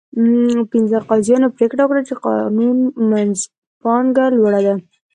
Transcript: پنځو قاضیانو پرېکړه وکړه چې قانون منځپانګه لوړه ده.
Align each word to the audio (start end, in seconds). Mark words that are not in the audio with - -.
پنځو 0.71 0.97
قاضیانو 1.09 1.53
پرېکړه 1.55 1.83
وکړه 1.83 2.01
چې 2.07 2.13
قانون 2.25 2.77
منځپانګه 3.11 4.25
لوړه 4.37 4.61
ده. 4.65 4.73